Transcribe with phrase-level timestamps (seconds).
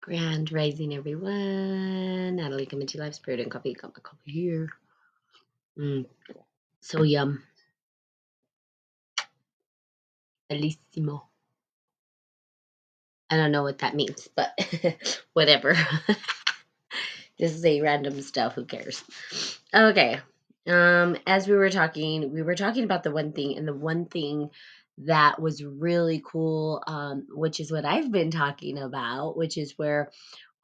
[0.00, 2.36] Grand rising, everyone.
[2.36, 3.74] Natalie coming to life, spirit and coffee.
[3.74, 4.68] Got my coffee here.
[5.78, 6.06] Mm,
[6.80, 7.42] so yum.
[10.50, 11.22] Bellissimo.
[13.30, 14.58] I don't know what that means, but
[15.34, 15.74] whatever.
[17.38, 18.54] this is a random stuff.
[18.54, 19.04] Who cares?
[19.74, 20.20] Okay.
[20.66, 24.06] Um, as we were talking, we were talking about the one thing, and the one
[24.06, 24.50] thing
[25.06, 30.10] that was really cool, um, which is what I've been talking about, which is where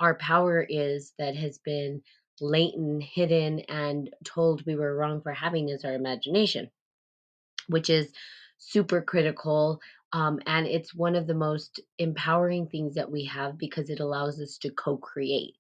[0.01, 2.03] our power is that has been
[2.41, 6.71] latent, hidden, and told we were wrong for having is our imagination
[7.69, 8.13] which is
[8.59, 9.81] super critical.
[10.13, 14.41] Um, and it's one of the most empowering things that we have because it allows
[14.41, 15.55] us to co-create.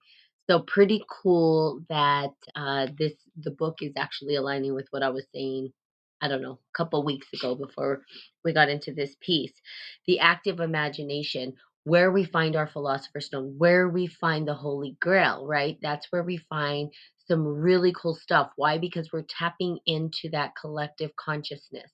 [0.48, 5.24] So pretty cool that uh, this the book is actually aligning with what I was
[5.34, 5.72] saying.
[6.24, 8.02] I don't know, a couple weeks ago before
[8.44, 9.54] we got into this piece.
[10.08, 15.46] The active imagination, where we find our philosopher's stone, where we find the holy grail,
[15.46, 15.78] right?
[15.82, 16.92] That's where we find
[17.28, 18.52] some really cool stuff.
[18.56, 18.78] Why?
[18.78, 21.90] Because we're tapping into that collective consciousness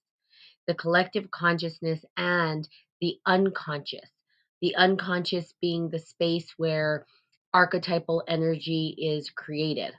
[0.69, 2.69] the collective consciousness and
[3.00, 4.10] the unconscious.
[4.62, 7.06] The unconscious being the space where
[7.54, 9.94] archetypal energy is created.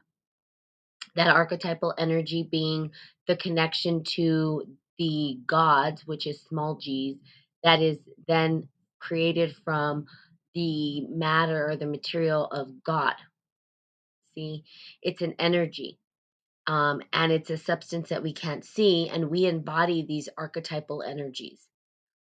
[1.15, 2.91] That archetypal energy being
[3.27, 4.63] the connection to
[4.99, 7.17] the gods, which is small g's,
[7.63, 8.67] that is then
[8.99, 10.05] created from
[10.55, 13.15] the matter or the material of God.
[14.35, 14.63] See,
[15.01, 15.97] it's an energy
[16.67, 21.59] um, and it's a substance that we can't see, and we embody these archetypal energies.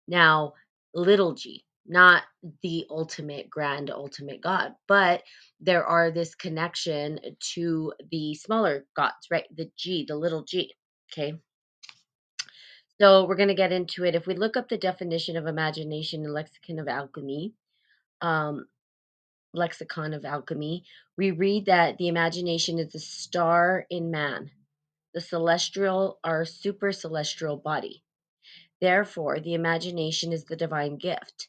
[0.08, 0.54] Now,
[0.94, 2.22] little g, not
[2.62, 5.22] the ultimate grand ultimate God, but
[5.60, 7.20] there are this connection
[7.54, 9.44] to the smaller gods, right?
[9.54, 10.74] The G, the little g.
[11.12, 11.34] Okay.
[13.00, 14.14] So we're going to get into it.
[14.14, 17.52] If we look up the definition of imagination in Lexicon of Alchemy,
[18.20, 18.66] um,
[19.52, 20.84] Lexicon of Alchemy,
[21.18, 24.50] we read that the imagination is a star in man,
[25.12, 28.02] the celestial or super celestial body.
[28.80, 31.48] Therefore, the imagination is the divine gift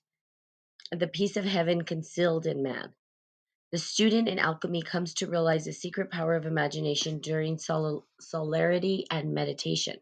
[0.91, 2.93] the peace of heaven concealed in man.
[3.71, 9.05] The student in alchemy comes to realize the secret power of imagination during sol- solarity
[9.11, 9.97] and meditation.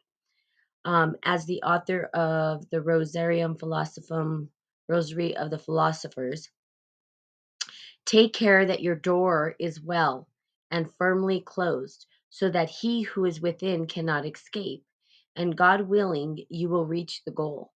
[0.85, 4.49] Um, as the author of the Rosarium Philosophum,
[4.89, 6.49] Rosary of the Philosophers,
[8.05, 10.29] take care that your door is well
[10.71, 14.85] and firmly closed, so that he who is within cannot escape,
[15.35, 17.72] and God willing, you will reach the goal.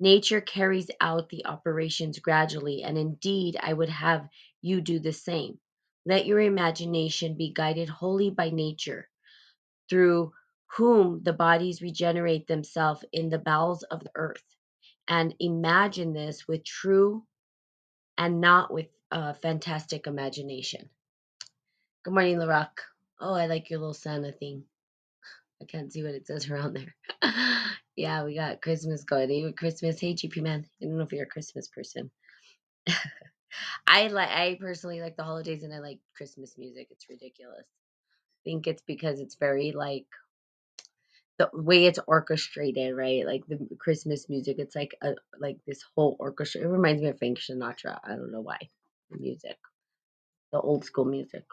[0.00, 4.28] Nature carries out the operations gradually, and indeed I would have
[4.60, 5.58] you do the same.
[6.06, 9.08] Let your imagination be guided wholly by nature,
[9.90, 10.32] through
[10.76, 14.44] whom the bodies regenerate themselves in the bowels of the earth.
[15.08, 17.26] And imagine this with true
[18.18, 20.90] and not with uh, fantastic imagination.
[22.04, 22.80] Good morning, Larock.
[23.20, 24.64] Oh, I like your little Santa thing.
[25.62, 26.94] I can't see what it says around there.
[27.96, 29.30] yeah, we got Christmas going.
[29.30, 30.00] Even Christmas.
[30.00, 30.66] Hey, GP man.
[30.80, 32.10] I don't know if you're a Christmas person.
[33.86, 34.28] I like.
[34.28, 36.88] I personally like the holidays, and I like Christmas music.
[36.90, 37.66] It's ridiculous.
[37.66, 37.86] I
[38.44, 40.06] think it's because it's very like
[41.38, 43.26] the way it's orchestrated, right?
[43.26, 44.56] Like the Christmas music.
[44.58, 46.62] It's like a like this whole orchestra.
[46.62, 47.98] It reminds me of Frank Sinatra.
[48.04, 48.58] I don't know why.
[49.10, 49.58] The music,
[50.52, 51.44] the old school music,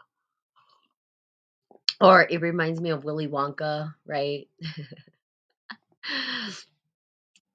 [2.00, 4.48] or it reminds me of Willy Wonka, right?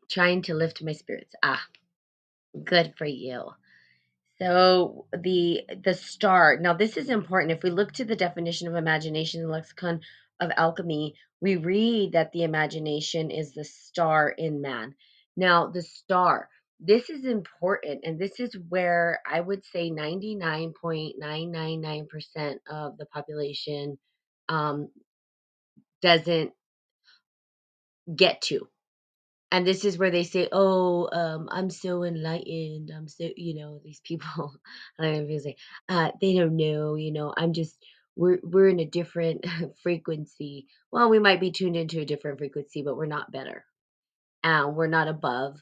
[0.10, 1.34] Trying to lift my spirits.
[1.44, 1.62] Ah,
[2.64, 3.52] good for you.
[4.40, 6.58] So the the star.
[6.60, 7.52] Now this is important.
[7.52, 10.02] If we look to the definition of imagination in the lexicon
[10.40, 14.96] of alchemy, we read that the imagination is the star in man.
[15.38, 16.50] Now the star.
[16.80, 24.00] This is important, and this is where I would say 99.999% of the population
[24.52, 24.90] um,
[26.02, 26.52] doesn't
[28.16, 28.62] get to
[29.52, 32.92] and this is where they say, "Oh, um, I'm so enlightened.
[32.96, 34.54] I'm so, you know, these people."
[35.00, 35.58] I don't know you say,
[35.90, 36.96] uh, they don't know.
[36.96, 37.78] You know, I'm just
[38.16, 39.46] we're we're in a different
[39.84, 40.68] frequency.
[40.94, 43.66] Well, we might be tuned into a different frequency, but we're not better,
[44.44, 45.58] and we're not above.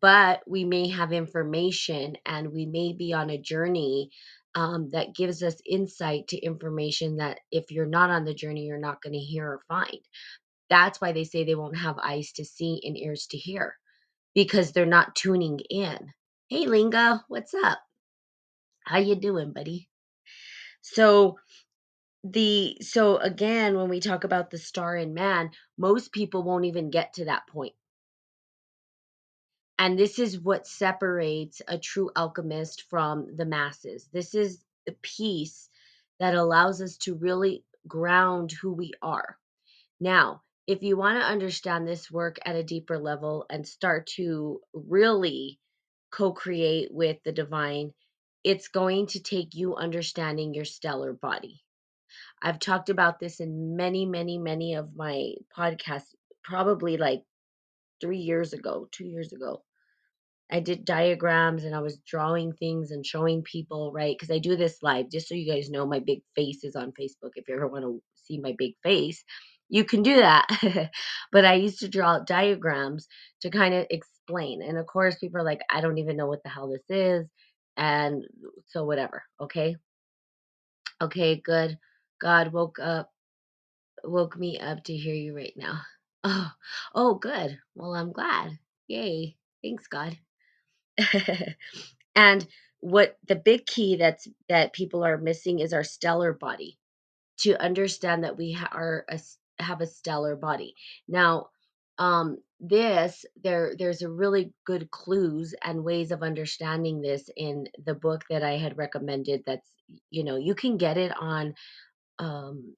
[0.00, 4.10] But we may have information, and we may be on a journey
[4.58, 8.78] um, that gives us insight to information that if you're not on the journey, you're
[8.78, 10.00] not going to hear or find.
[10.70, 13.76] That's why they say they won't have eyes to see and ears to hear
[14.34, 15.98] because they're not tuning in.
[16.48, 17.80] Hey Lingo, what's up?
[18.86, 19.88] How you doing, buddy?
[20.82, 21.38] So
[22.24, 26.90] the so again when we talk about the star in man, most people won't even
[26.90, 27.74] get to that point.
[29.78, 34.08] And this is what separates a true alchemist from the masses.
[34.12, 35.70] This is the piece
[36.18, 39.38] that allows us to really ground who we are.
[40.00, 44.60] Now, if you want to understand this work at a deeper level and start to
[44.72, 45.58] really
[46.10, 47.94] co create with the divine,
[48.44, 51.62] it's going to take you understanding your stellar body.
[52.42, 57.24] I've talked about this in many, many, many of my podcasts, probably like
[58.00, 59.62] three years ago, two years ago.
[60.50, 64.16] I did diagrams and I was drawing things and showing people, right?
[64.18, 66.92] Because I do this live, just so you guys know my big face is on
[66.98, 67.32] Facebook.
[67.36, 69.24] If you ever want to see my big face,
[69.68, 70.46] you can do that.
[71.32, 73.08] but I used to draw diagrams
[73.42, 74.62] to kind of explain.
[74.62, 77.26] And of course, people are like, I don't even know what the hell this is.
[77.76, 78.24] And
[78.68, 79.22] so, whatever.
[79.40, 79.76] Okay.
[81.02, 81.78] Okay, good.
[82.20, 83.10] God woke up,
[84.04, 85.80] woke me up to hear you right now.
[86.24, 86.50] Oh,
[86.94, 87.58] oh, good.
[87.76, 88.58] Well, I'm glad.
[88.88, 89.36] Yay.
[89.62, 90.18] Thanks, God.
[92.16, 92.46] and
[92.80, 96.78] what the big key that's that people are missing is our stellar body
[97.38, 99.20] to understand that we are a,
[99.58, 100.74] have a stellar body
[101.08, 101.48] now
[101.98, 107.94] um this there there's a really good clues and ways of understanding this in the
[107.94, 109.70] book that i had recommended that's
[110.10, 111.54] you know you can get it on
[112.20, 112.74] um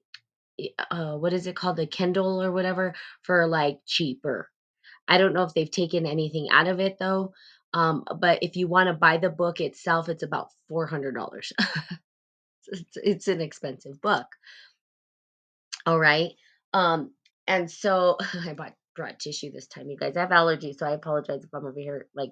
[0.91, 4.49] uh, what is it called the kindle or whatever for like cheaper
[5.07, 7.33] I don't know if they've taken anything out of it though.
[7.73, 11.53] Um, but if you want to buy the book itself, it's about four hundred dollars.
[12.67, 14.27] it's, it's an expensive book.
[15.85, 16.31] All right.
[16.73, 17.11] Um,
[17.47, 20.17] and so I bought brought tissue this time, you guys.
[20.17, 22.31] I have allergies, so I apologize if I'm over here like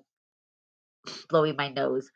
[1.30, 2.10] blowing my nose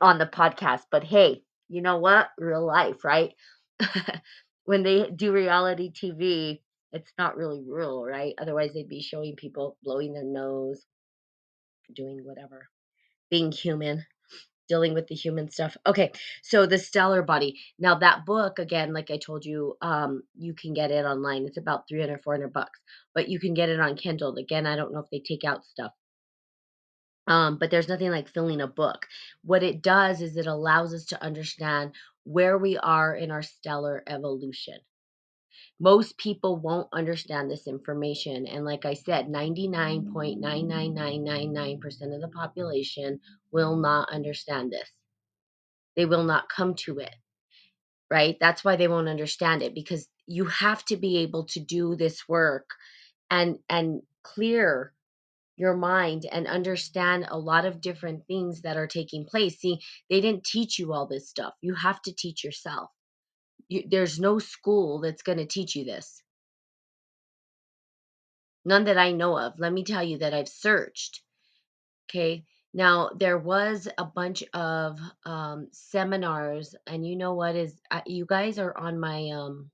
[0.00, 0.82] on the podcast.
[0.90, 2.28] But hey, you know what?
[2.38, 3.32] Real life, right?
[4.64, 6.60] when they do reality TV,
[6.92, 8.34] it's not really real, right?
[8.38, 10.84] Otherwise, they'd be showing people blowing their nose,
[11.94, 12.68] doing whatever,
[13.30, 14.04] being human,
[14.68, 15.76] dealing with the human stuff.
[15.86, 16.12] Okay,
[16.42, 17.58] so the stellar body.
[17.78, 21.46] Now that book again, like I told you, um, you can get it online.
[21.46, 22.80] It's about 300, 400 bucks,
[23.14, 24.36] but you can get it on Kindle.
[24.36, 25.92] Again, I don't know if they take out stuff.
[27.26, 29.06] Um, but there's nothing like filling a book.
[29.42, 31.92] What it does is it allows us to understand
[32.24, 34.78] where we are in our stellar evolution
[35.80, 38.46] most people won't understand this information.
[38.46, 43.20] And like I said, 99.99999% of the population
[43.52, 44.88] will not understand this.
[45.96, 47.14] They will not come to it,
[48.10, 48.36] right?
[48.40, 52.26] That's why they won't understand it because you have to be able to do this
[52.28, 52.68] work
[53.30, 54.92] and and clear
[55.56, 59.58] your mind and understand a lot of different things that are taking place.
[59.60, 59.78] See,
[60.10, 61.52] they didn't teach you all this stuff.
[61.62, 62.90] You have to teach yourself.
[63.68, 66.22] You, there's no school that's going to teach you this.
[68.64, 69.58] None that I know of.
[69.58, 71.22] Let me tell you that I've searched.
[72.10, 72.44] Okay.
[72.74, 78.26] Now there was a bunch of um, seminars, and you know what is uh, you
[78.26, 79.70] guys are on my um,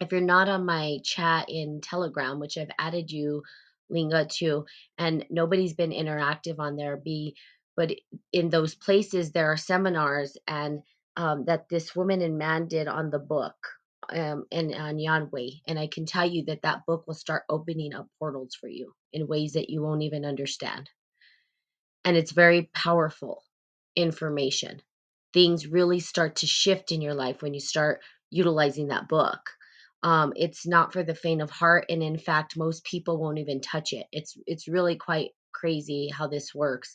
[0.00, 3.42] if you're not on my chat in Telegram, which I've added you,
[3.88, 4.66] Linga, to,
[4.98, 6.96] and nobody's been interactive on there.
[6.96, 7.36] Be
[7.76, 7.92] but
[8.32, 10.82] in those places there are seminars and
[11.16, 13.56] um, that this woman and man did on the book
[14.10, 15.50] um, and on Yahweh.
[15.66, 18.92] And I can tell you that that book will start opening up portals for you
[19.12, 20.90] in ways that you won't even understand.
[22.04, 23.42] And it's very powerful
[23.96, 24.80] information.
[25.32, 29.40] Things really start to shift in your life when you start utilizing that book.
[30.02, 33.60] Um, it's not for the faint of heart, and in fact, most people won't even
[33.60, 34.06] touch it.
[34.12, 36.94] It's it's really quite crazy how this works.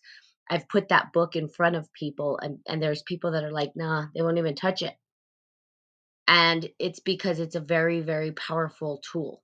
[0.52, 3.74] I've put that book in front of people, and and there's people that are like,
[3.78, 4.96] nah, they won't even touch it.
[6.28, 9.44] And it's because it's a very very powerful tool.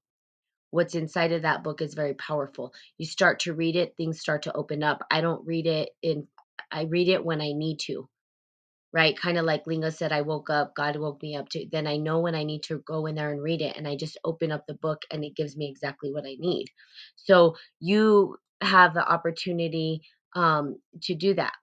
[0.72, 2.74] What's inside of that book is very powerful.
[2.98, 5.04] You start to read it things start to open up.
[5.12, 6.28] I don't read it in
[6.72, 8.04] i read it when i need to
[8.94, 9.18] right?
[9.20, 11.98] Kind of like linga said i woke up god woke me up to then i
[11.98, 14.52] know when i need to go in there and read it and i just open
[14.52, 16.68] up the book and it gives me exactly what i need.
[17.16, 20.02] So you have the opportunity
[20.36, 21.54] um, to do that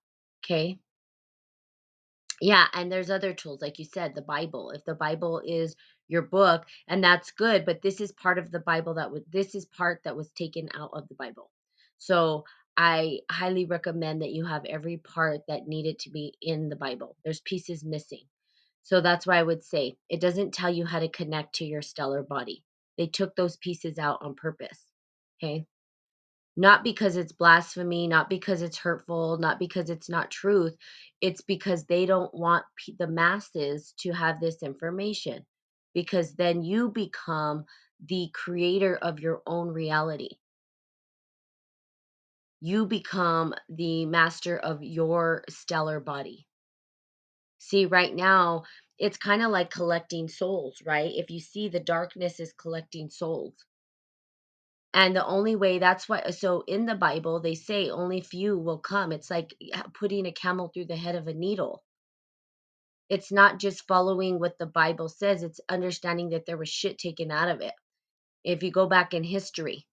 [0.45, 0.79] okay
[2.41, 4.71] yeah, and there's other tools, like you said, the Bible.
[4.71, 5.77] If the Bible is
[6.09, 9.55] your book, and that's good, but this is part of the Bible that would this
[9.55, 11.51] is part that was taken out of the Bible.
[11.99, 12.45] So
[12.77, 17.17] I highly recommend that you have every part that needed to be in the Bible.
[17.25, 18.25] There's pieces missing.
[18.83, 21.83] So that's why I would say it doesn't tell you how to connect to your
[21.83, 22.65] stellar body.
[22.99, 24.85] They took those pieces out on purpose.
[25.43, 25.67] Okay
[26.57, 30.77] not because it's blasphemy, not because it's hurtful, not because it's not truth.
[31.21, 32.65] It's because they don't want
[32.99, 35.47] the masses to have this information
[35.95, 37.65] because then you become
[38.07, 40.31] the creator of your own reality.
[42.61, 46.47] you become the master of your stellar body.
[47.59, 48.65] See, right now,
[48.99, 51.13] it's kind of like collecting souls, right?
[51.15, 53.55] If you see the darkness is collecting souls.
[54.95, 58.79] And the only way that's why, so in the Bible, they say only few will
[58.79, 59.11] come.
[59.11, 59.53] It's like
[59.93, 61.83] putting a camel through the head of a needle.
[63.11, 67.33] It's not just following what the Bible says, it's understanding that there was shit taken
[67.33, 67.75] out of it.
[68.45, 69.85] If you go back in history,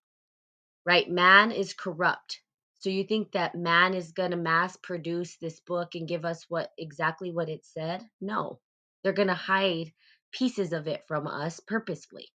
[0.85, 1.09] right?
[1.09, 2.39] Man is corrupt.
[2.79, 6.45] So you think that man is going to mass produce this book and give us
[6.47, 8.03] what exactly what it said?
[8.21, 8.59] No.
[9.03, 9.91] They're going to hide
[10.31, 12.29] pieces of it from us purposefully.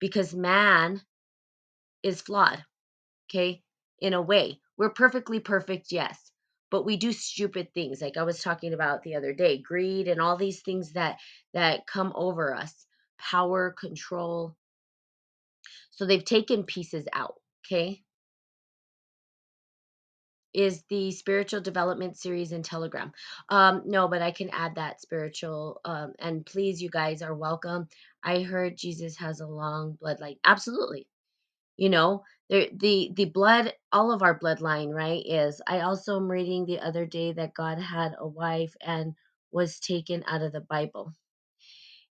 [0.00, 1.00] Because man
[2.02, 2.64] is flawed.
[3.30, 3.62] Okay?
[4.00, 6.32] In a way, we're perfectly perfect, yes,
[6.70, 10.20] but we do stupid things like I was talking about the other day, greed and
[10.20, 11.18] all these things that
[11.54, 12.86] that come over us,
[13.18, 14.56] power, control.
[15.90, 17.34] So they've taken pieces out,
[17.66, 18.02] okay?
[20.54, 23.12] is the spiritual development series in Telegram.
[23.48, 25.80] Um, no, but I can add that spiritual.
[25.84, 27.88] Um, and please, you guys are welcome.
[28.22, 30.38] I heard Jesus has a long bloodline.
[30.44, 31.06] Absolutely.
[31.76, 35.22] You know, the the the blood, all of our bloodline, right?
[35.26, 39.14] Is I also am reading the other day that God had a wife and
[39.52, 41.12] was taken out of the Bible.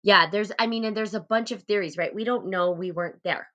[0.04, 2.14] Yeah, there's I mean, and there's a bunch of theories, right?
[2.14, 2.72] We don't know.
[2.72, 3.48] We weren't there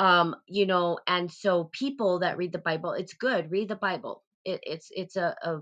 [0.00, 4.24] um you know and so people that read the bible it's good read the bible
[4.44, 5.60] it, it's it's a, a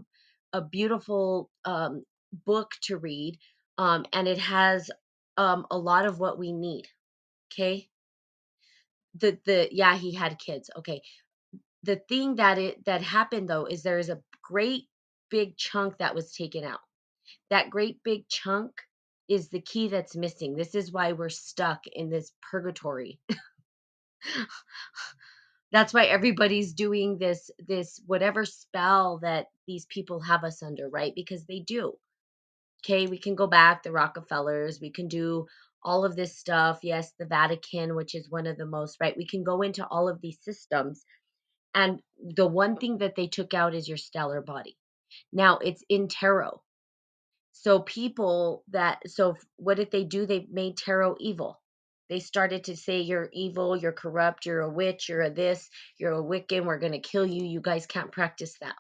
[0.55, 2.05] a beautiful um
[2.47, 3.39] book to read
[3.79, 4.91] um and it has
[5.39, 6.87] um a lot of what we need
[7.53, 7.89] okay
[9.15, 11.03] the the yeah he had kids okay.
[11.85, 14.85] The thing that it that happened though is there is a great
[15.31, 16.81] big chunk that was taken out.
[17.51, 18.73] That great big chunk
[19.29, 20.57] is the key that's missing.
[20.57, 23.21] This is why we're stuck in this purgatory.
[25.73, 31.13] That's why everybody's doing this this whatever spell that these people have us under right?
[31.15, 31.95] Because they do.
[32.85, 35.47] Okay we can go back the rockefellers we can do
[35.83, 39.27] all of this stuff yes the vatican which is one of the most right we
[39.27, 41.05] can go into all of these systems
[41.75, 44.77] and the one thing that they took out is your stellar body.
[45.33, 46.63] Now it's in tarot.
[47.53, 50.27] So people that so what did they do?
[50.27, 51.61] They made tarot evil.
[52.09, 56.13] They started to say you're evil you're corrupt you're a witch you're a this you're
[56.13, 58.75] a wiccan we're going to kill you you guys can't practice that.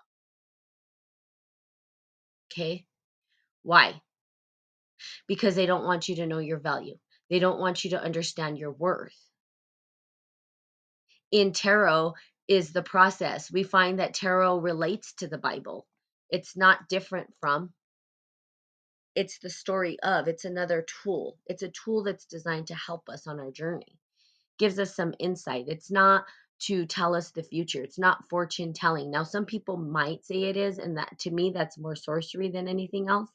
[2.52, 2.86] Okay?
[3.62, 4.00] Why
[5.26, 6.96] because they don't want you to know your value.
[7.30, 9.16] They don't want you to understand your worth.
[11.30, 12.14] In tarot
[12.48, 13.52] is the process.
[13.52, 15.86] We find that tarot relates to the bible.
[16.30, 17.72] It's not different from
[19.14, 21.38] it's the story of it's another tool.
[21.46, 23.98] It's a tool that's designed to help us on our journey.
[24.58, 25.66] Gives us some insight.
[25.68, 26.24] It's not
[26.60, 27.82] to tell us the future.
[27.82, 31.50] It's not fortune telling now some people might say it is and that to me
[31.54, 33.30] that's more sorcery than anything else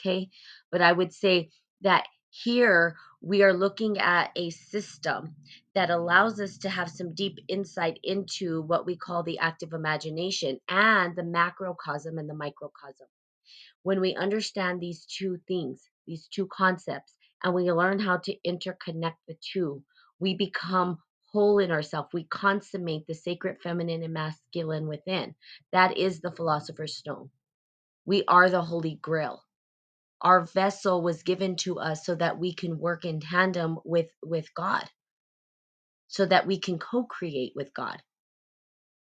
[0.00, 0.28] okay
[0.72, 1.50] but i would say
[1.82, 5.34] that here we are looking at a system
[5.74, 10.60] that allows us to have some deep insight into what we call the active imagination
[10.68, 13.06] and the macrocosm and the microcosm
[13.84, 19.16] when we understand these two things, these two concepts, and we learn how to interconnect
[19.28, 19.84] the two,
[20.20, 20.98] we become
[21.32, 22.10] whole in ourselves.
[22.14, 25.36] We consummate the sacred feminine and masculine within.
[25.72, 27.30] That is the philosopher's stone.
[28.06, 29.45] We are the holy grail.
[30.22, 34.52] Our vessel was given to us so that we can work in tandem with with
[34.54, 34.84] God.
[36.08, 38.02] So that we can co-create with God.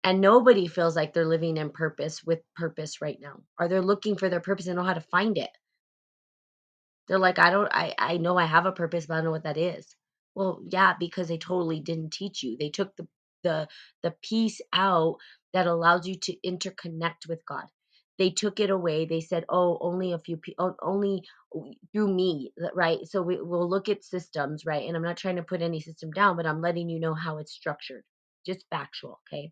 [0.04, 4.18] And nobody feels like they're living in purpose with purpose right now or they're looking
[4.18, 5.52] for their purpose and know how to find it.
[7.08, 9.32] They're like i don't i i know i have a purpose but i don't know
[9.32, 9.88] what that is.
[10.36, 12.58] Well yeah because they totally didn't teach you.
[12.60, 13.08] They took the
[13.44, 13.68] the
[14.04, 15.18] the piece out
[15.54, 17.66] that allows you to interconnect with god
[18.20, 21.24] they took it away they said oh only a few people only
[21.94, 25.44] through me right so we, we'll look at systems right and i'm not trying to
[25.44, 28.04] put any system down but i'm letting you know how it's structured
[28.46, 29.46] just factual okay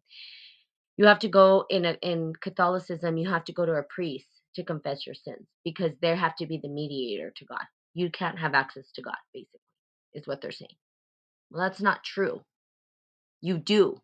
[0.97, 4.27] you have to go in a, in Catholicism, you have to go to a priest
[4.55, 7.63] to confess your sins because they have to be the mediator to God.
[7.95, 9.59] You can't have access to God, basically,
[10.13, 10.75] is what they're saying.
[11.51, 12.41] Well, that's not true.
[13.41, 14.01] You do.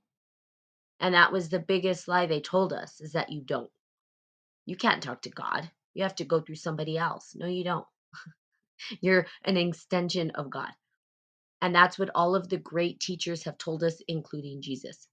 [0.99, 3.71] And that was the biggest lie they told us is that you don't.
[4.71, 5.69] You can't talk to God.
[5.95, 7.33] You have to go through somebody else.
[7.35, 7.85] No, you don't.
[9.01, 10.71] You're an extension of God.
[11.61, 15.09] And that's what all of the great teachers have told us, including Jesus.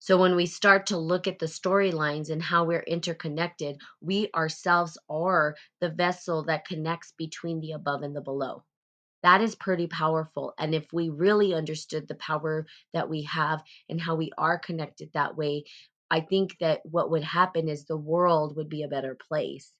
[0.00, 4.98] So when we start to look at the storylines and how we're interconnected, we ourselves
[5.10, 8.64] are the vessel that connects between the above and the below.
[9.22, 10.54] That is pretty powerful.
[10.58, 15.10] And if we really understood the power that we have and how we are connected
[15.14, 15.64] that way,
[16.12, 19.72] I think that what would happen is the world would be a better place.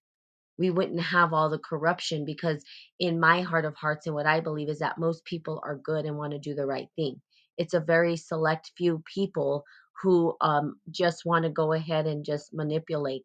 [0.58, 2.64] We wouldn't have all the corruption because,
[2.98, 6.06] in my heart of hearts, and what I believe is that most people are good
[6.06, 7.22] and want to do the right thing.
[7.58, 9.64] It's a very select few people
[10.02, 13.24] who um, just want to go ahead and just manipulate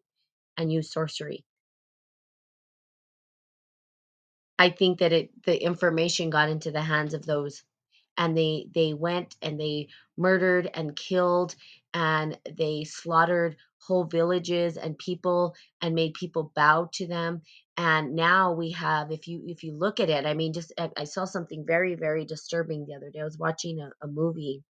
[0.57, 1.45] and use sorcery.
[4.59, 7.63] I think that it the information got into the hands of those
[8.17, 11.55] and they they went and they murdered and killed
[11.93, 17.41] and they slaughtered whole villages and people and made people bow to them.
[17.77, 20.89] And now we have if you if you look at it i mean just i,
[21.05, 23.21] saw something very very disturbing the other day.
[23.21, 24.63] I was watching a, a movie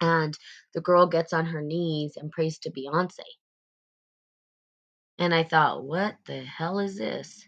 [0.00, 0.36] and
[0.74, 3.20] the girl gets on her knees and prays to beyonce.
[5.18, 7.44] And i thought what the hell is this?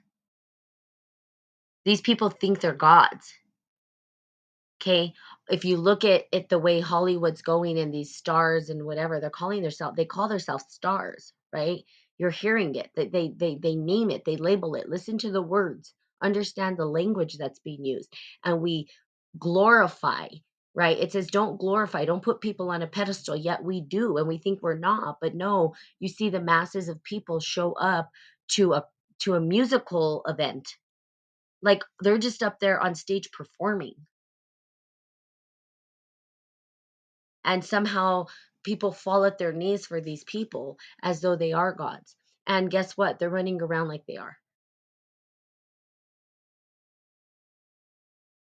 [1.84, 3.32] These people think they're gods
[4.82, 5.14] Okay.
[5.50, 9.30] If you look at it the way Hollywood's going and these stars and whatever, they're
[9.30, 11.84] calling themselves they call themselves stars, right?
[12.18, 12.90] You're hearing it.
[12.96, 14.88] They they they they name it, they label it.
[14.90, 18.12] Listen to the words, understand the language that's being used.
[18.44, 18.88] And we
[19.38, 20.28] glorify,
[20.74, 20.98] right?
[20.98, 24.38] It says don't glorify, don't put people on a pedestal, yet we do, and we
[24.38, 25.18] think we're not.
[25.20, 28.10] But no, you see the masses of people show up
[28.52, 28.86] to a
[29.20, 30.76] to a musical event.
[31.62, 33.94] Like they're just up there on stage performing
[37.44, 38.26] and somehow
[38.64, 42.16] people fall at their knees for these people as though they are gods.
[42.46, 43.18] And guess what?
[43.18, 44.36] They're running around like they are.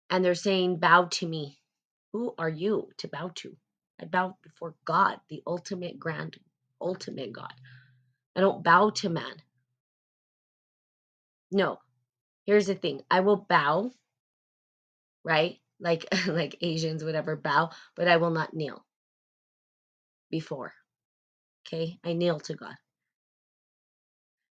[0.09, 1.59] And they're saying bow to me.
[2.12, 3.56] Who are you to bow to?
[4.00, 6.37] I bow before god the ultimate grand
[6.80, 7.52] ultimate god.
[8.35, 9.42] I don't bow to man.
[11.52, 11.78] No.
[12.47, 13.02] Here's the thing.
[13.11, 13.92] I will bow
[15.25, 18.84] right like like asians whatever bow but i will not kneel
[20.30, 20.72] before
[21.66, 21.99] okay?
[22.04, 22.75] I kneel to god.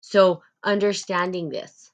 [0.01, 1.91] So understanding this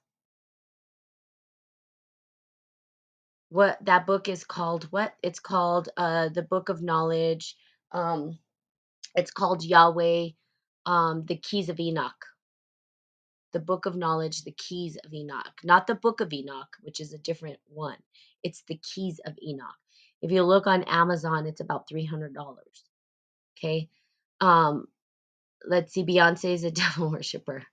[3.50, 5.14] what that book is called what?
[5.24, 7.56] It's called uh the book of knowledge
[7.92, 8.40] um
[9.16, 10.30] it's called yahweh
[10.86, 12.26] um the keys of enoch.
[13.54, 15.54] The book of knowledge the keys of enoch.
[15.64, 17.98] Not the book of enoch which is a different one
[18.44, 19.68] it's the keys of enoch.
[20.22, 22.34] If you look on amazon it's about $300
[23.58, 23.90] okay?
[24.42, 24.88] Um
[25.66, 27.64] let's see beyonce is a devil worshiper.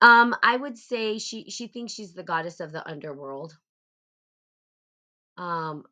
[0.00, 3.56] Um i would say she she thinks she's the goddess of the underworld.
[5.36, 5.84] Um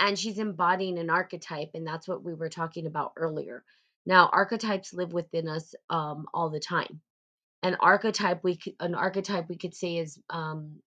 [0.00, 3.62] and she's embodying an archetype and that's what we were talking about earlier.
[4.06, 7.00] Now archetypes live within us um, all the time.
[7.62, 10.80] An archetype we could an archetype we could say is um,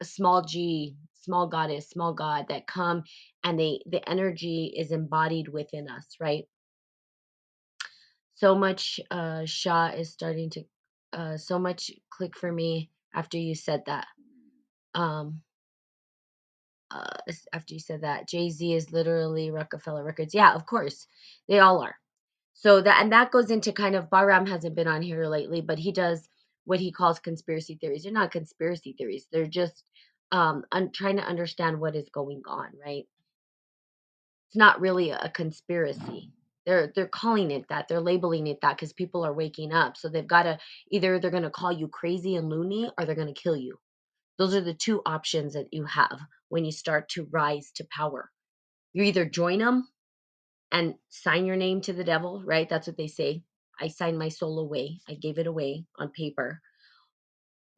[0.00, 3.02] a small g small goddess small god that come
[3.44, 6.44] and they the energy is embodied within us right
[8.34, 10.62] so much uh shah is starting to
[11.12, 14.06] uh so much click for me after you said that
[14.94, 15.40] um
[16.90, 20.34] uh, after you said that Jay Z is literally Roc-A-Fella Records.
[20.34, 21.06] Yeah, of course,
[21.48, 21.96] they all are.
[22.54, 25.78] So that and that goes into kind of Bahram hasn't been on here lately, but
[25.78, 26.28] he does
[26.64, 28.04] what he calls conspiracy theories.
[28.04, 29.26] They're not conspiracy theories.
[29.32, 29.84] They're just
[30.32, 33.06] um un- trying to understand what is going on, right?
[34.48, 36.32] It's not really a conspiracy.
[36.66, 37.88] They're they're calling it that.
[37.88, 39.96] They're labeling it that because people are waking up.
[39.96, 40.58] So they've got to
[40.90, 43.78] either they're going to call you crazy and loony or they're going to kill you.
[44.38, 48.30] Those are the two options that you have when you start to rise to power.
[48.94, 49.88] You either join them
[50.72, 52.68] and sign your name to the devil, right?
[52.68, 53.42] That's what they say.
[53.80, 55.00] I signed my soul away.
[55.08, 56.60] I gave it away on paper.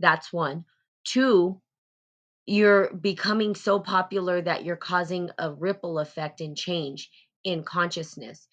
[0.01, 0.67] That's one.
[1.05, 1.61] Two,
[2.47, 7.11] you're becoming so popular that you're causing a ripple effect and change
[7.45, 8.47] in consciousness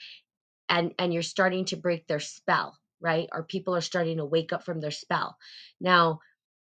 [0.70, 4.54] and and you're starting to break their spell right or people are starting to wake
[4.54, 5.38] up from their spell
[5.80, 6.20] now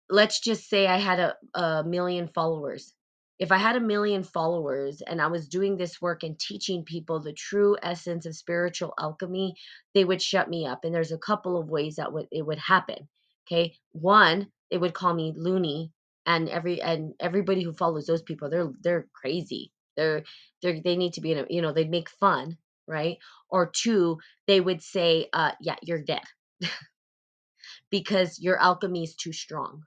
[0.08, 2.92] let's just say I had a, a million followers.
[3.38, 7.20] If I had a million followers and I was doing this work and teaching people
[7.20, 9.54] the true essence of spiritual alchemy,
[9.94, 10.84] they would shut me up.
[10.84, 13.08] And there's a couple of ways that would it would happen.
[13.46, 13.76] Okay.
[13.92, 15.92] One, they would call me loony
[16.26, 19.72] and every and everybody who follows those people, they're they're crazy.
[19.96, 20.24] They're
[20.62, 22.58] they're they need to be in a you know, they'd make fun,
[22.88, 23.18] right?
[23.50, 26.22] Or two, they would say, uh, yeah, you're dead.
[27.90, 29.82] because your alchemy is too strong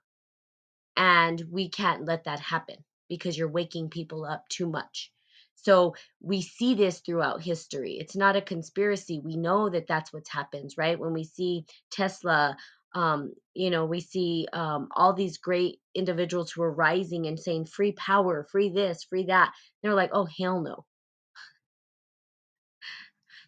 [0.96, 2.76] and we can't let that happen
[3.08, 5.12] because you're waking people up too much.
[5.56, 7.98] So we see this throughout history.
[8.00, 9.20] It's not a conspiracy.
[9.24, 10.98] We know that that's what happens, right?
[10.98, 12.56] When we see Tesla
[12.94, 17.66] um, you know, we see um, all these great individuals who are rising and saying
[17.66, 19.52] free power, free this, free that.
[19.82, 20.84] They're like, oh, hell no.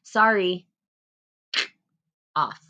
[0.05, 0.67] Sorry,
[2.37, 2.61] off.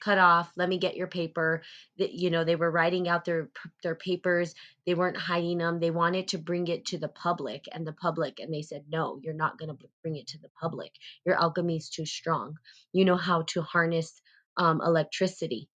[0.00, 0.52] Cut off.
[0.56, 1.62] Let me get your paper.
[1.98, 3.50] That you know they were writing out their
[3.82, 4.54] their papers.
[4.86, 8.38] They weren't hiding them they wanted to bring it to the public and the public
[8.38, 10.92] and they said no you're not going to bring it to the public.
[11.24, 12.56] Your alchemy is too strong.
[12.92, 14.20] You know how to harness
[14.56, 15.68] um, electricity.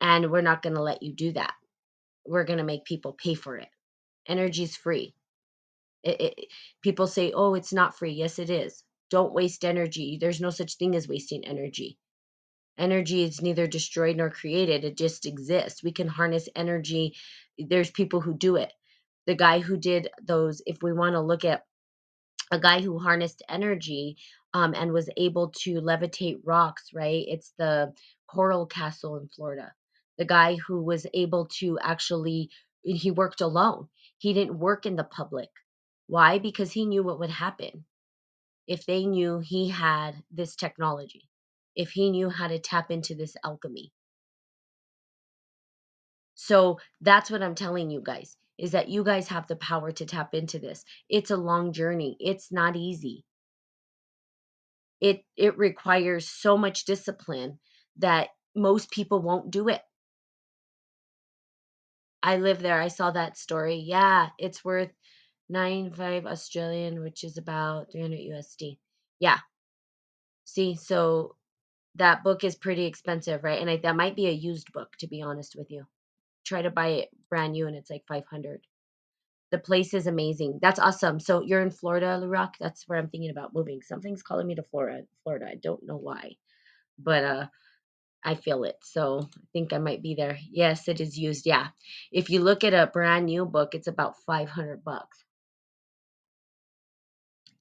[0.00, 1.54] And we're not going to let you do that.
[2.26, 3.68] We're going to make people pay for it.
[4.28, 5.14] Energy's free.
[6.02, 6.46] It, it,
[6.82, 8.12] people say oh it's not free.
[8.12, 8.84] Yes it is.
[9.10, 10.18] Don't waste energy.
[10.20, 11.98] There's no such thing as wasting energy.
[12.78, 15.82] Energy is neither destroyed nor created, it just exists.
[15.82, 17.14] We can harness energy.
[17.58, 18.72] There's people who do it.
[19.26, 21.64] The guy who did those, if we want to look at
[22.50, 24.16] a guy who harnessed energy
[24.54, 27.24] um, and was able to levitate rocks, right?
[27.28, 27.92] It's the
[28.28, 29.72] Coral Castle in Florida.
[30.18, 32.50] The guy who was able to actually,
[32.82, 33.88] he worked alone.
[34.18, 35.48] He didn't work in the public.
[36.06, 36.38] Why?
[36.38, 37.84] Because he knew what would happen
[38.66, 41.28] if they knew he had this technology
[41.76, 43.92] if he knew how to tap into this alchemy.
[46.34, 50.06] So that's what I'm telling you guys is that you guys have the power to
[50.06, 50.84] tap into this.
[51.08, 52.16] It's a long journey.
[52.20, 53.24] It's not easy.
[55.02, 57.60] It it requires so much discipline
[57.98, 59.82] that most people won't do it.
[62.22, 62.80] I live there.
[62.80, 63.76] I saw that story.
[63.76, 64.92] Yeah, it's worth
[65.50, 68.78] 95 Australian, which is about 300 USD.
[69.20, 69.40] Yeah.
[70.44, 71.36] See, so
[71.96, 73.60] that book is pretty expensive, right?
[73.60, 75.86] And I, that might be a used book, to be honest with you.
[76.44, 78.62] Try to buy it brand new, and it's like 500.
[79.52, 80.60] The place is amazing.
[80.62, 81.20] That's awesome.
[81.20, 82.54] So you're in Florida, Lurak?
[82.60, 83.82] That's where I'm thinking about moving.
[83.82, 85.04] Something's calling me to Florida.
[85.24, 85.46] Florida.
[85.50, 86.36] I don't know why,
[86.98, 87.46] but uh,
[88.24, 88.76] I feel it.
[88.82, 90.38] So I think I might be there.
[90.50, 91.46] Yes, it is used.
[91.46, 91.68] Yeah.
[92.12, 95.18] If you look at a brand new book, it's about 500 bucks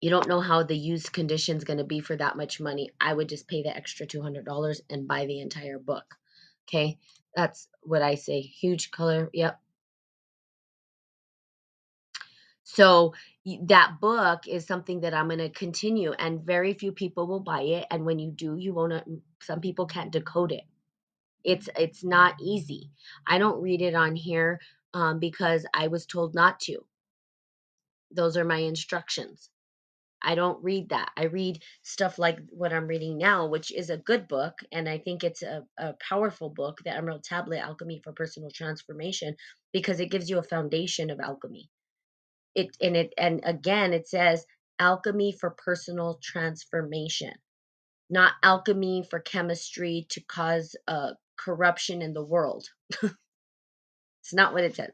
[0.02, 2.92] you don't know how the used condition is going to be for that much money.
[3.02, 6.06] I would just pay the extra $200 and buy the entire book.
[6.70, 7.00] Okay.
[7.36, 8.42] That's what I say.
[8.42, 9.30] Huge color.
[9.34, 9.61] Yep.
[12.76, 13.14] So
[13.64, 17.62] that book is something that I'm going to continue and very few people will buy
[17.64, 18.94] it and when you do you won't
[19.42, 20.64] some people can't decode it.
[21.44, 22.92] It's it's not easy.
[23.28, 24.62] I don't read it on here
[24.94, 26.80] um, because I was told not to.
[28.12, 29.50] Those are my instructions.
[30.22, 31.12] I don't read that.
[31.18, 35.00] I read stuff like what I'm reading now, which is a good book, and I
[35.00, 39.36] think it's a, a powerful book, The Emerald Tablet Alchemy for Personal Transformation,
[39.74, 41.70] because it gives you a foundation of alchemy.
[42.56, 44.46] It and it and again it says
[44.80, 47.34] alchemy for personal transformation,
[48.10, 52.68] not alchemy for chemistry to cause uh, corruption in the world.
[54.08, 54.92] it's not what it says.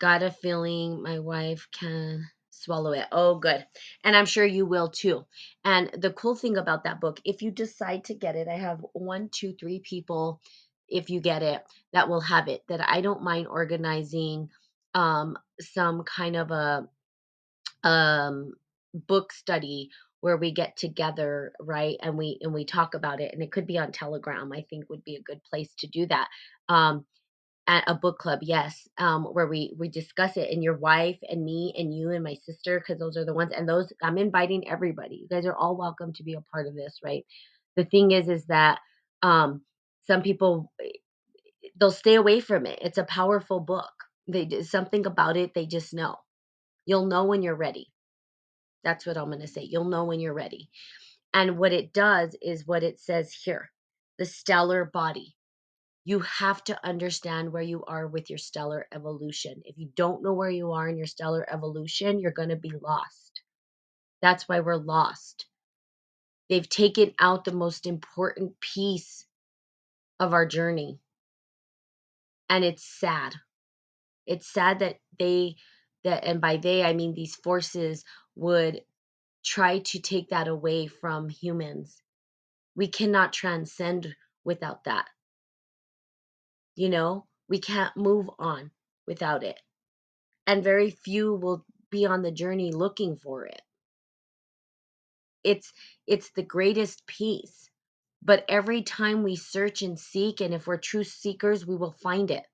[0.00, 3.06] got a feeling my wife can swallow it.
[3.12, 3.66] Oh, good.
[4.04, 5.26] And I'm sure you will too.
[5.64, 8.84] And the cool thing about that book, if you decide to get it, I have
[8.94, 10.40] one, two, three people,
[10.88, 12.62] if you get it, that will have it.
[12.68, 14.48] That I don't mind organizing
[14.94, 16.88] um, some kind of a
[17.82, 18.52] um,
[18.94, 23.42] book study where we get together right and we and we talk about it and
[23.42, 26.28] it could be on telegram i think would be a good place to do that
[26.70, 27.04] um,
[27.66, 31.44] at a book club, yes, um, where we we discuss it, and your wife and
[31.44, 34.68] me and you and my sister, because those are the ones, and those I'm inviting
[34.68, 35.16] everybody.
[35.16, 37.24] You guys are all welcome to be a part of this, right?
[37.76, 38.80] The thing is, is that
[39.22, 39.62] um,
[40.06, 40.90] some people eh,
[41.80, 42.80] they'll stay away from it.
[42.82, 43.92] It's a powerful book.
[44.28, 45.54] They did something about it.
[45.54, 46.16] They just know.
[46.86, 47.88] You'll know when you're ready.
[48.84, 49.62] That's what I'm going to say.
[49.62, 50.70] You'll know when you're ready.
[51.34, 53.70] And what it does is what it says here
[54.18, 55.32] the stellar body
[56.04, 59.62] you have to understand where you are with your stellar evolution.
[59.66, 62.72] If you don't know where you are in your stellar evolution, you're going to be
[62.82, 63.42] lost.
[64.22, 65.46] That's why we're lost.
[66.50, 69.26] They've taken out the most important piece
[70.20, 71.00] of our journey.
[72.48, 73.34] And it's sad.
[74.26, 75.56] It's sad that they
[76.04, 78.04] that and by they I mean these forces
[78.36, 78.82] would
[79.44, 82.02] try to take that away from humans.
[82.76, 85.08] We cannot transcend without that
[86.76, 88.70] you know we can't move on
[89.06, 89.60] without it
[90.46, 93.62] and very few will be on the journey looking for it
[95.44, 95.72] it's
[96.06, 97.70] it's the greatest piece
[98.24, 102.30] but every time we search and seek and if we're true seekers we will find
[102.30, 102.44] it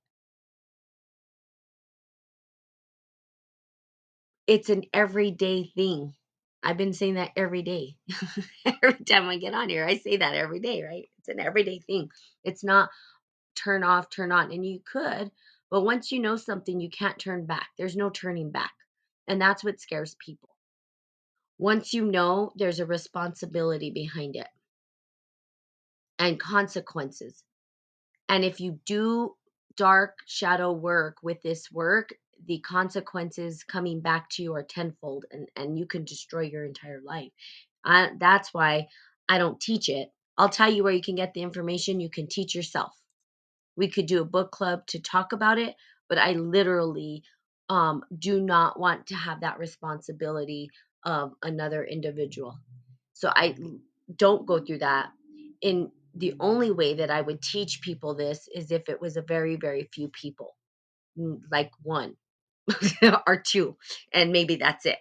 [4.46, 6.14] it's an everyday thing
[6.62, 7.96] I've been saying that every day.
[8.82, 11.08] every time I get on here, I say that every day, right?
[11.18, 12.10] It's an everyday thing.
[12.44, 12.90] It's not
[13.56, 14.52] turn off, turn on.
[14.52, 15.30] And you could,
[15.70, 17.68] but once you know something, you can't turn back.
[17.78, 18.72] There's no turning back.
[19.28, 20.50] And that's what scares people.
[21.58, 24.48] Once you know, there's a responsibility behind it
[26.20, 27.42] and consequences.
[28.28, 29.34] And if you do
[29.76, 32.10] dark shadow work with this work,
[32.46, 37.00] the consequences coming back to you are tenfold and, and you can destroy your entire
[37.02, 37.32] life.
[37.84, 38.88] I, that's why
[39.28, 40.10] I don't teach it.
[40.38, 42.00] I'll tell you where you can get the information.
[42.00, 42.92] You can teach yourself.
[43.76, 45.74] We could do a book club to talk about it,
[46.08, 47.22] but I literally
[47.70, 50.70] um, do not want to have that responsibility
[51.04, 52.58] of another individual.
[53.14, 53.56] So I
[54.14, 55.10] don't go through that.
[55.62, 59.22] In the only way that I would teach people this is if it was a
[59.22, 60.56] very, very few people,
[61.18, 62.16] mm, like one
[63.26, 63.76] or two,
[64.12, 64.98] and maybe that's it.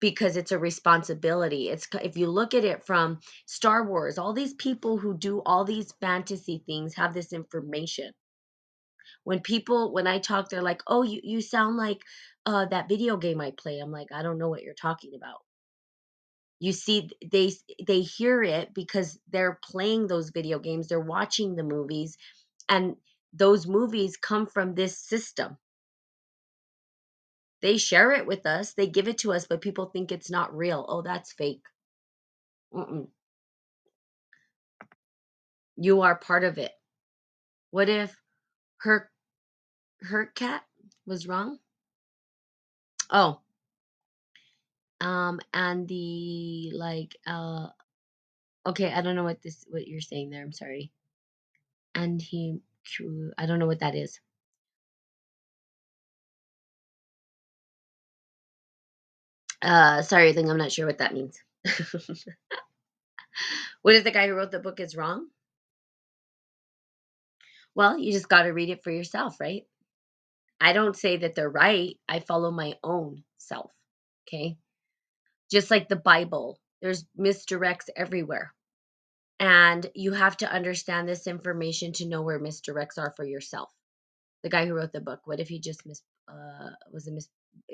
[0.00, 1.70] Because it's a responsibility.
[1.70, 5.64] It's if you look at it from Star Wars, all these people who do all
[5.64, 8.12] these fantasy things have this information.
[9.24, 12.02] When people, when I talk, they're like, "Oh, you you sound like
[12.46, 15.38] uh, that video game I play." I'm like, "I don't know what you're talking about."
[16.60, 17.52] You see they
[17.86, 22.16] they hear it because they're playing those video games they're watching the movies
[22.68, 22.96] and
[23.32, 25.58] those movies come from this system.
[27.60, 30.56] They share it with us they give it to us but people think it's not
[30.56, 30.84] real.
[30.88, 31.62] Oh that's fake.
[32.74, 33.08] Mm-mm.
[35.76, 36.72] you are part of it.
[37.70, 38.14] What if
[38.78, 39.10] her
[40.02, 40.64] her cat
[41.06, 41.58] was wrong?
[43.10, 43.40] Oh
[45.00, 47.68] um and the like uh
[48.66, 50.92] okay i don't know what this what you're saying there i'm sorry
[51.94, 52.60] and he
[53.38, 54.12] i don't know what that is
[59.62, 61.38] Uh, sorry, Ling, I'm not sure what that means.
[63.82, 65.28] what if the guy who wrote the book is wrong?
[67.74, 69.64] Well, you just got to read it for yourself, right?
[70.60, 71.96] I don't say that they're right.
[72.08, 73.72] I follow my own self.
[74.28, 74.58] Okay.
[75.50, 78.52] Just like the Bible, there's misdirects everywhere.
[79.40, 83.70] And you have to understand this information to know where misdirects are for yourself.
[84.42, 87.28] The guy who wrote the book, what if he just mis uh was a mis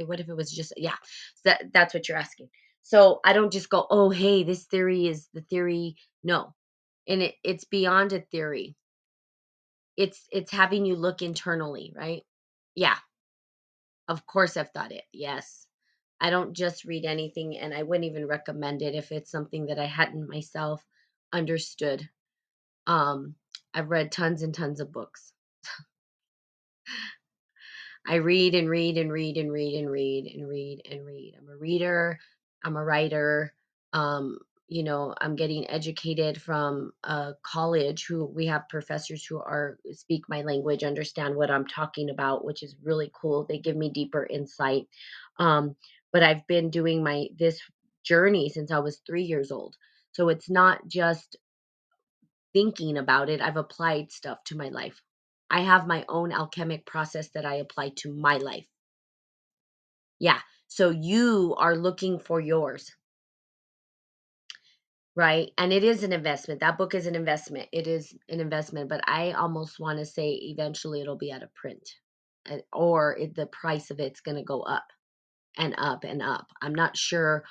[0.06, 0.96] what if it was just yeah.
[1.36, 2.48] So that that's what you're asking.
[2.82, 6.54] So I don't just go, "Oh, hey, this theory is the theory." No.
[7.08, 8.76] And it it's beyond a theory.
[9.96, 12.22] It's it's having you look internally, right?
[12.74, 12.96] Yeah.
[14.08, 15.04] Of course I've thought it.
[15.12, 15.66] Yes.
[16.20, 19.78] I don't just read anything and I wouldn't even recommend it if it's something that
[19.78, 20.84] I hadn't myself
[21.32, 22.08] understood.
[22.86, 23.36] Um
[23.74, 25.32] I've read tons and tons of books.
[28.06, 31.34] I read and read and read and read and read and read and read.
[31.38, 32.18] I'm a reader,
[32.64, 33.54] I'm a writer.
[33.92, 39.78] Um, you know, I'm getting educated from a college who we have professors who are
[39.92, 43.44] speak my language, understand what I'm talking about, which is really cool.
[43.44, 44.88] They give me deeper insight.
[45.38, 45.76] Um,
[46.14, 47.60] but I've been doing my this
[48.04, 49.76] journey since I was 3 years old.
[50.12, 51.36] So it's not just
[52.54, 55.02] thinking about it, I've applied stuff to my life.
[55.50, 58.66] I have my own alchemic process that I apply to my life.
[60.20, 60.38] Yeah.
[60.68, 62.90] So you are looking for yours.
[65.16, 65.50] Right.
[65.58, 66.60] And it is an investment.
[66.60, 67.68] That book is an investment.
[67.72, 71.54] It is an investment, but I almost want to say eventually it'll be out of
[71.54, 71.88] print
[72.72, 74.84] or it, the price of it's going to go up
[75.58, 76.46] and up and up.
[76.62, 77.44] I'm not sure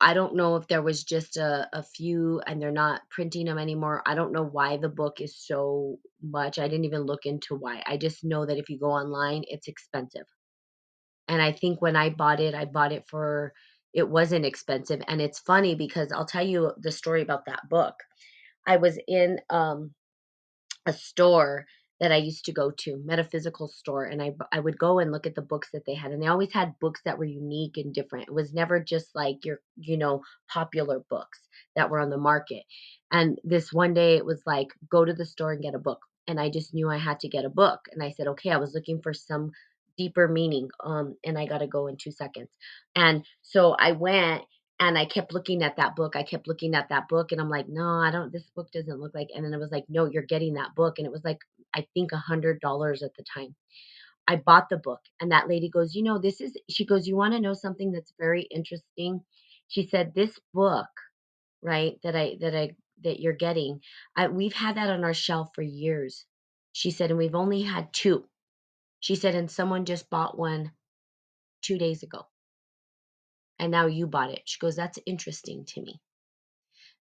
[0.00, 3.58] I don't know if there was just a, a few and they're not printing them
[3.58, 4.02] anymore.
[4.06, 6.58] I don't know why the book is so much.
[6.58, 7.82] I didn't even look into why.
[7.86, 10.26] I just know that if you go online, it's expensive.
[11.28, 13.52] And I think when I bought it, I bought it for
[13.94, 15.00] it wasn't expensive.
[15.08, 17.94] And it's funny because I'll tell you the story about that book.
[18.66, 19.94] I was in um
[20.86, 21.66] a store
[22.00, 25.26] that I used to go to, metaphysical store, and I I would go and look
[25.26, 27.92] at the books that they had, and they always had books that were unique and
[27.94, 28.28] different.
[28.28, 31.40] It was never just like your you know popular books
[31.76, 32.64] that were on the market.
[33.10, 36.00] And this one day it was like go to the store and get a book,
[36.26, 38.50] and I just knew I had to get a book, and I said okay.
[38.50, 39.50] I was looking for some
[39.96, 42.50] deeper meaning, um, and I got to go in two seconds,
[42.94, 44.44] and so I went
[44.80, 46.16] and I kept looking at that book.
[46.16, 49.00] I kept looking at that book and I'm like, no, I don't, this book doesn't
[49.00, 50.98] look like, and then it was like, no, you're getting that book.
[50.98, 51.38] And it was like,
[51.74, 53.54] I think a hundred dollars at the time.
[54.28, 57.16] I bought the book and that lady goes, you know, this is, she goes, you
[57.16, 59.22] want to know something that's very interesting?
[59.68, 60.88] She said, this book,
[61.62, 63.80] right, that I, that I, that you're getting,
[64.16, 66.26] I, we've had that on our shelf for years.
[66.72, 68.24] She said, and we've only had two.
[69.00, 70.72] She said, and someone just bought one
[71.62, 72.26] two days ago.
[73.58, 74.42] And now you bought it.
[74.46, 76.00] She goes, That's interesting to me.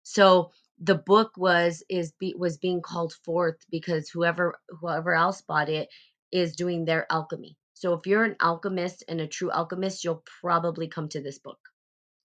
[0.03, 5.69] So the book was is be, was being called forth because whoever whoever else bought
[5.69, 5.89] it
[6.31, 7.57] is doing their alchemy.
[7.73, 11.59] So if you're an alchemist and a true alchemist, you'll probably come to this book.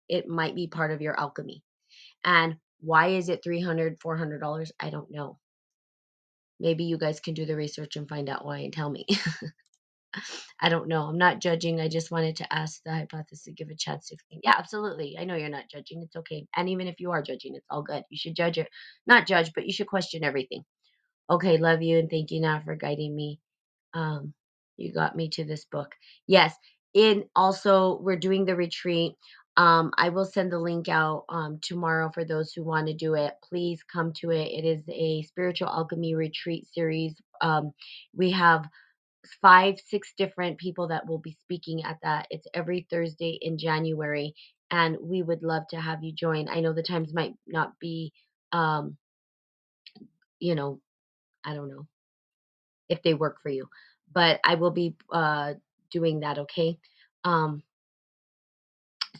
[0.09, 1.62] It might be part of your alchemy.
[2.25, 4.71] And why is it 300 $400?
[4.81, 5.38] I don't know.
[6.61, 9.07] Maybe you guys can do the research and find out why and tell me.
[10.61, 11.05] I don't know.
[11.05, 11.81] I'm not judging.
[11.81, 14.40] I just wanted to ask the hypothesis to give a chance to explain.
[14.44, 15.16] Yeah, absolutely.
[15.18, 16.03] I know you're not judging.
[16.03, 16.46] It's okay.
[16.57, 18.05] And even if you are judging, it's all good.
[18.11, 18.68] You should judge it.
[19.07, 20.64] Not judge, but you should question everything.
[21.31, 23.40] Okay, love you and thank you now for guiding me.
[23.94, 24.35] Um,
[24.77, 25.92] you got me to this book.
[26.27, 26.55] Yes.
[26.94, 29.14] In also, we're doing the retreat.
[29.57, 33.14] Um, I will send the link out um, tomorrow for those who want to do
[33.14, 33.35] it.
[33.48, 34.48] Please come to it.
[34.48, 37.14] It is a spiritual alchemy retreat series.
[37.40, 37.72] Um,
[38.14, 38.66] we have
[39.41, 42.27] five, six different people that will be speaking at that.
[42.31, 44.35] It's every Thursday in January,
[44.71, 46.49] and we would love to have you join.
[46.49, 48.13] I know the times might not be,
[48.53, 48.97] um,
[50.41, 50.81] you know,
[51.45, 51.87] I don't know
[52.89, 53.69] if they work for you,
[54.13, 55.55] but I will be uh,
[55.91, 56.39] doing that.
[56.39, 56.79] Okay.
[57.25, 57.63] Um,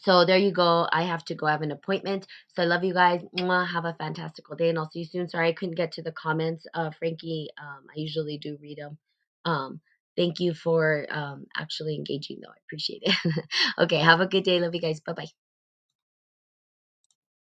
[0.01, 0.89] so there you go.
[0.91, 2.27] I have to go have an appointment.
[2.55, 3.23] So I love you guys.
[3.39, 3.69] Mwah.
[3.69, 5.29] Have a fantastical day, and I'll see you soon.
[5.29, 7.49] Sorry I couldn't get to the comments, uh, Frankie.
[7.61, 8.99] Um, I usually do read them.
[9.45, 9.81] Um,
[10.17, 12.51] thank you for um, actually engaging, though.
[12.51, 13.45] I appreciate it.
[13.79, 14.61] okay, have a good day.
[14.61, 15.01] Love you guys.
[15.01, 15.42] Bye bye.